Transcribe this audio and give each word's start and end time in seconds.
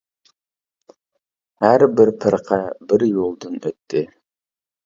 ھەر 1.65 1.85
بىر 1.99 2.13
پىرقە 2.25 2.59
بىر 2.93 3.07
يولدىن 3.11 3.61
ئۆتتى. 3.63 4.05